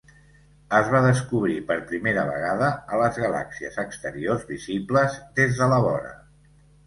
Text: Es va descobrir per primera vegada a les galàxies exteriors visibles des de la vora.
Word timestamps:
Es 0.77 0.87
va 0.93 1.01
descobrir 1.07 1.57
per 1.67 1.75
primera 1.91 2.23
vegada 2.29 2.69
a 2.95 3.01
les 3.03 3.19
galàxies 3.25 3.77
exteriors 3.85 4.49
visibles 4.53 5.19
des 5.41 5.61
de 5.61 5.69
la 5.75 5.79
vora. 5.87 6.15